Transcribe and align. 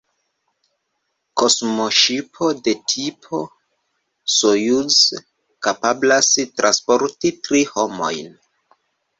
Kosmoŝipo 1.41 2.47
de 2.67 2.73
tipo 2.93 3.41
Sojuz 4.37 4.97
kapablas 5.69 6.33
transporti 6.57 7.35
tri 7.49 7.63
homojn. 7.77 8.35